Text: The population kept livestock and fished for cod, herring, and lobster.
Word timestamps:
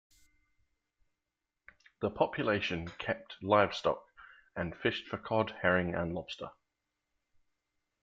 The 1.99 2.09
population 2.09 2.87
kept 2.97 3.35
livestock 3.43 4.03
and 4.55 4.75
fished 4.75 5.07
for 5.07 5.19
cod, 5.19 5.51
herring, 5.61 5.93
and 5.93 6.15
lobster. 6.15 6.49